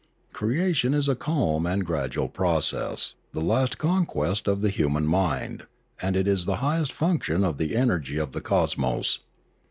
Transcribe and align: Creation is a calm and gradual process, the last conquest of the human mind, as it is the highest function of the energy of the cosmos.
Creation 0.33 0.95
is 0.95 1.07
a 1.07 1.13
calm 1.13 1.67
and 1.67 1.85
gradual 1.85 2.27
process, 2.27 3.13
the 3.33 3.39
last 3.39 3.77
conquest 3.77 4.47
of 4.47 4.61
the 4.61 4.71
human 4.71 5.05
mind, 5.05 5.67
as 6.01 6.15
it 6.15 6.27
is 6.27 6.45
the 6.47 6.55
highest 6.55 6.91
function 6.91 7.43
of 7.43 7.59
the 7.59 7.75
energy 7.75 8.17
of 8.17 8.31
the 8.31 8.41
cosmos. 8.41 9.19